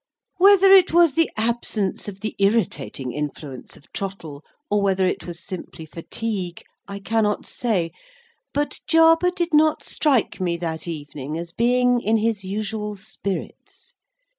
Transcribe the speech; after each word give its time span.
Whether 0.37 0.73
it 0.73 0.91
was 0.93 1.13
the 1.13 1.29
absence 1.37 2.07
of 2.07 2.21
the 2.21 2.35
irritating 2.39 3.11
influence 3.11 3.77
of 3.77 3.93
Trottle, 3.93 4.43
or 4.67 4.81
whether 4.81 5.05
it 5.05 5.27
was 5.27 5.39
simply 5.39 5.85
fatigue, 5.85 6.63
I 6.87 6.97
cannot 6.97 7.45
say, 7.45 7.91
but 8.51 8.79
Jarber 8.87 9.29
did 9.29 9.53
not 9.53 9.83
strike 9.83 10.41
me, 10.41 10.57
that 10.57 10.87
evening, 10.87 11.37
as 11.37 11.51
being 11.53 12.01
in 12.01 12.17
his 12.17 12.43
usual 12.43 12.95
spirits. 12.95 13.93